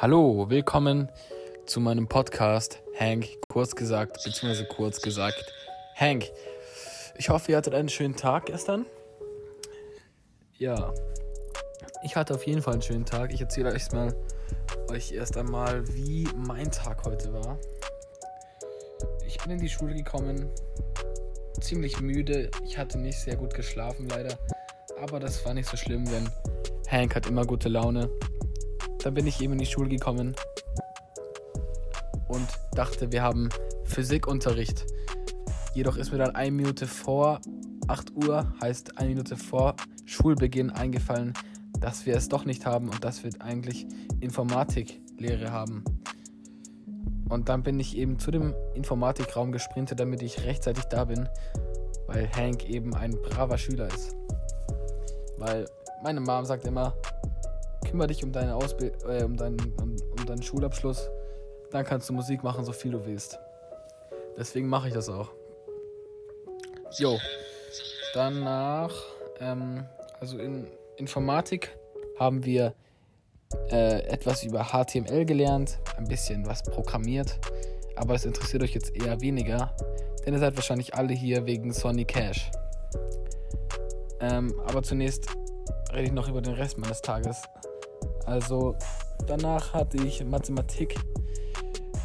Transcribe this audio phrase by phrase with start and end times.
[0.00, 1.10] Hallo, willkommen
[1.66, 5.52] zu meinem Podcast Hank, kurz gesagt, beziehungsweise kurz gesagt
[5.96, 6.30] Hank.
[7.16, 8.86] Ich hoffe, ihr hattet einen schönen Tag gestern.
[10.56, 10.94] Ja,
[12.04, 13.32] ich hatte auf jeden Fall einen schönen Tag.
[13.32, 14.14] Ich erzähle euch mal
[14.88, 17.58] euch erst einmal, wie mein Tag heute war.
[19.26, 20.48] Ich bin in die Schule gekommen,
[21.58, 22.52] ziemlich müde.
[22.64, 24.38] Ich hatte nicht sehr gut geschlafen, leider.
[25.02, 26.30] Aber das war nicht so schlimm, denn
[26.88, 28.08] Hank hat immer gute Laune.
[29.02, 30.34] Dann bin ich eben in die Schule gekommen
[32.28, 33.48] und dachte, wir haben
[33.84, 34.86] Physikunterricht.
[35.74, 37.40] Jedoch ist mir dann eine Minute vor
[37.88, 41.32] 8 Uhr, heißt eine Minute vor Schulbeginn eingefallen,
[41.80, 43.86] dass wir es doch nicht haben und dass wir eigentlich
[44.20, 45.84] Informatiklehre haben.
[47.28, 51.28] Und dann bin ich eben zu dem Informatikraum gesprintet, damit ich rechtzeitig da bin,
[52.06, 54.16] weil Hank eben ein braver Schüler ist.
[55.36, 55.66] Weil
[56.02, 56.94] meine Mom sagt immer,
[57.88, 61.10] kümmere dich um deine Ausbildung, äh, um, deinen, um, um deinen Schulabschluss,
[61.70, 63.38] dann kannst du Musik machen, so viel du willst.
[64.36, 65.30] Deswegen mache ich das auch.
[66.98, 67.18] Jo.
[68.14, 68.94] Danach,
[69.40, 69.84] ähm,
[70.20, 71.76] also in Informatik
[72.18, 72.74] haben wir
[73.70, 77.38] äh, etwas über HTML gelernt, ein bisschen was programmiert,
[77.96, 79.74] aber es interessiert euch jetzt eher weniger,
[80.24, 82.50] denn ihr seid wahrscheinlich alle hier wegen Sony Cash.
[84.20, 85.28] Ähm, aber zunächst
[85.92, 87.42] rede ich noch über den Rest meines Tages.
[88.28, 88.76] Also
[89.26, 90.94] danach hatte ich Mathematik.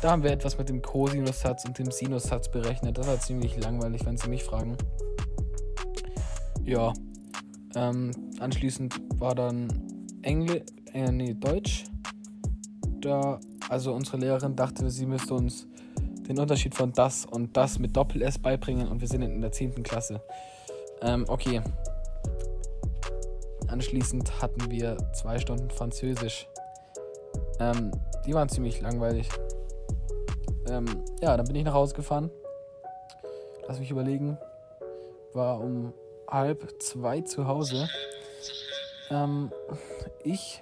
[0.02, 2.98] Da haben wir etwas mit dem Cosinussatz und dem Sinussatz berechnet.
[2.98, 4.78] Das war ziemlich langweilig, wenn Sie mich fragen.
[6.64, 6.94] Ja.
[7.76, 9.68] Ähm, anschließend war dann
[10.22, 11.86] Englisch, äh, nee, Deutsch.
[13.02, 15.68] Da, also unsere Lehrerin dachte, sie müsste uns
[16.28, 19.84] den Unterschied von das und das mit Doppel-S beibringen und wir sind in der 10.
[19.84, 20.22] Klasse.
[21.02, 21.62] Ähm, okay.
[23.74, 26.48] Anschließend hatten wir zwei Stunden Französisch.
[27.60, 27.90] Ähm,
[28.24, 29.28] die waren ziemlich langweilig.
[30.70, 30.86] Ähm,
[31.22, 32.30] ja, dann bin ich nach Hause gefahren.
[33.68, 34.38] Lass mich überlegen.
[35.34, 35.92] War um
[36.30, 37.90] halb zwei zu Hause.
[39.10, 39.52] Ähm,
[40.24, 40.62] ich,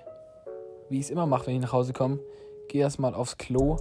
[0.88, 2.20] wie ich es immer mache, wenn ich nach Hause komme,
[2.70, 3.76] gehe erstmal aufs Klo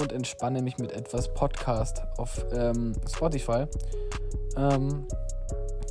[0.00, 3.66] und entspanne mich mit etwas Podcast auf ähm, Spotify.
[4.56, 5.06] Ähm,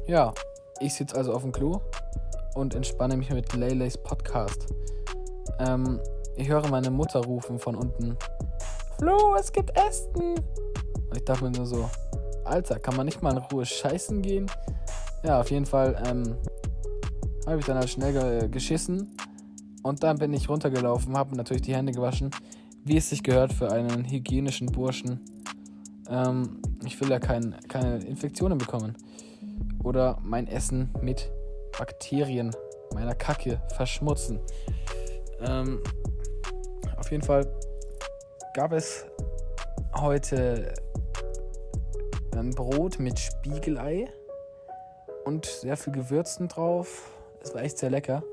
[0.06, 0.34] ja,
[0.81, 1.80] ich sitze also auf dem Klo
[2.56, 4.68] und entspanne mich mit Leylays Podcast.
[5.59, 6.00] Ähm,
[6.36, 8.18] ich höre meine Mutter rufen von unten.
[8.97, 10.36] Flo, es gibt Essen.
[11.09, 11.90] Und ich dachte mir nur so,
[12.46, 14.50] Alter, kann man nicht mal in Ruhe scheißen gehen?
[15.24, 16.36] Ja, auf jeden Fall ähm,
[17.46, 19.16] habe ich dann halt schnell ge geschissen.
[19.84, 22.31] Und dann bin ich runtergelaufen, habe natürlich die Hände gewaschen,
[22.86, 25.19] wie es sich gehört für einen hygienischen Burschen.
[26.09, 28.96] Ähm, ich will ja kein, keine Infektionen bekommen.
[29.84, 31.30] Oder mein Essen mit
[31.78, 32.56] Bakterien
[32.94, 34.39] meiner Kacke verschmutzen.
[35.41, 35.81] Ähm,
[36.97, 37.45] auf jeden Fall
[38.53, 39.06] gab es
[39.95, 40.73] heute
[42.35, 44.07] ein Brot mit Spiegelei
[45.25, 47.12] und sehr viel Gewürzen drauf.
[47.41, 48.23] Es war echt sehr lecker.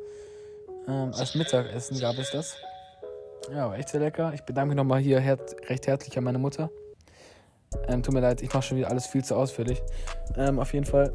[0.88, 2.56] Ähm, als Mittagessen gab es das.
[3.52, 4.32] Ja, war echt sehr lecker.
[4.34, 6.70] Ich bedanke mich nochmal hier her recht herzlich an meine Mutter.
[7.88, 9.82] Ähm, tut mir leid, ich mache schon wieder alles viel zu ausführlich.
[10.36, 11.12] Ähm, auf jeden Fall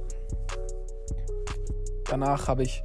[2.09, 2.83] Danach habe ich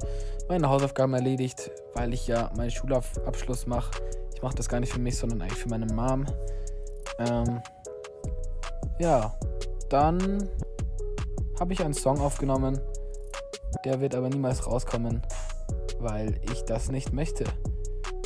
[0.49, 3.91] meine Hausaufgaben erledigt, weil ich ja meinen Schulabschluss mache.
[4.33, 6.25] Ich mache das gar nicht für mich, sondern eigentlich für meine Mom.
[7.19, 7.61] Ähm,
[8.99, 9.33] ja,
[9.89, 10.49] dann
[11.59, 12.79] habe ich einen Song aufgenommen.
[13.85, 15.21] Der wird aber niemals rauskommen,
[15.99, 17.45] weil ich das nicht möchte.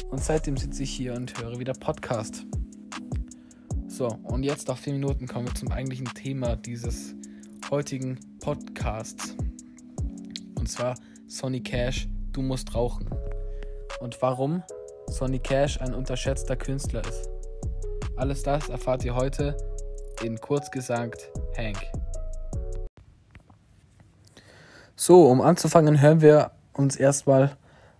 [0.09, 2.45] Und seitdem sitze ich hier und höre wieder Podcast.
[3.87, 7.15] So, und jetzt nach vier Minuten kommen wir zum eigentlichen Thema dieses
[7.69, 9.35] heutigen Podcasts.
[10.65, 10.95] Und zwar
[11.27, 13.07] Sonny Cash, du musst rauchen.
[13.99, 14.63] Und warum
[15.05, 17.29] Sonny Cash ein unterschätzter Künstler ist.
[18.15, 19.55] Alles das erfahrt ihr heute
[20.23, 21.77] in kurz gesagt Hank.
[24.95, 27.55] So, um anzufangen, hören wir uns erstmal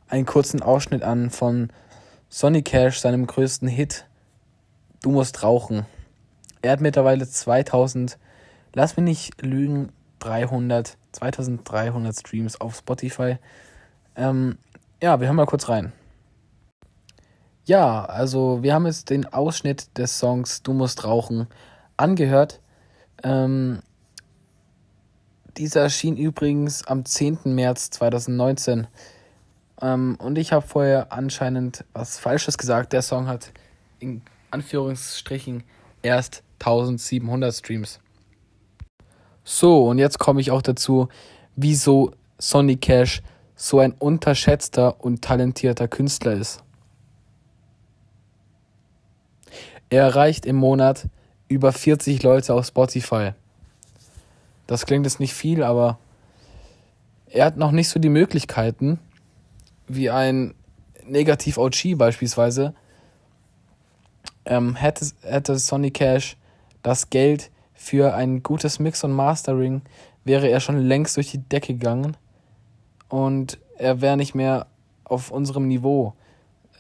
[0.08, 1.70] einen kurzen Ausschnitt an von
[2.30, 4.08] Sonny Cash, seinem größten Hit
[5.04, 5.86] Du musst rauchen.
[6.64, 8.18] Er hat mittlerweile 2000,
[8.74, 13.38] lass mich nicht lügen, 300 2300 Streams auf Spotify.
[14.16, 14.58] Ähm,
[15.02, 15.92] ja, wir hören mal kurz rein.
[17.66, 21.48] Ja, also wir haben jetzt den Ausschnitt des Songs Du musst rauchen
[21.98, 22.62] angehört.
[23.24, 23.82] Ähm,
[25.58, 27.40] dieser erschien übrigens am 10.
[27.46, 28.88] März 2019.
[29.82, 32.94] Ähm, und ich habe vorher anscheinend was Falsches gesagt.
[32.94, 33.52] Der Song hat
[34.00, 34.22] in
[34.52, 35.64] Anführungsstrichen
[36.04, 38.00] erst 1700 Streams.
[39.48, 41.08] So, und jetzt komme ich auch dazu,
[41.56, 43.22] wieso Sonny Cash
[43.56, 46.64] so ein unterschätzter und talentierter Künstler ist.
[49.90, 51.08] Er erreicht im Monat
[51.48, 53.34] über 40 Leute auf Spotify.
[54.66, 56.00] Das klingt jetzt nicht viel, aber
[57.28, 59.00] er hat noch nicht so die Möglichkeiten
[59.88, 60.56] wie ein
[61.06, 62.74] Negativ-OG beispielsweise.
[64.46, 66.36] Ähm, hätte, hätte Sonny Cash
[66.82, 69.82] das Geld für ein gutes Mix und Mastering,
[70.24, 72.18] wäre er schon längst durch die Decke gegangen
[73.10, 74.68] und er wäre nicht mehr
[75.04, 76.14] auf unserem Niveau.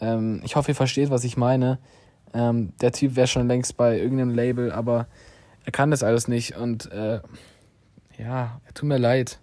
[0.01, 1.77] Ähm, ich hoffe, ihr versteht, was ich meine.
[2.33, 5.07] Ähm, der Typ wäre schon längst bei irgendeinem Label, aber
[5.65, 7.19] er kann das alles nicht und äh,
[8.17, 9.39] ja, tut mir leid.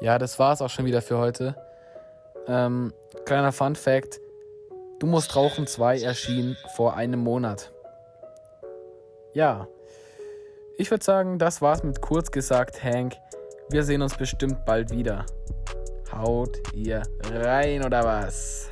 [0.00, 1.56] Ja, das war es auch schon wieder für heute.
[2.46, 2.92] Ähm,
[3.24, 4.18] kleiner Fun Fact:
[4.98, 7.72] Du musst rauchen 2 erschien vor einem Monat.
[9.32, 9.68] Ja,
[10.76, 13.14] ich würde sagen, das war's mit kurz gesagt, Hank.
[13.68, 15.24] Wir sehen uns bestimmt bald wieder.
[16.12, 18.70] Haut ihr rein oder was?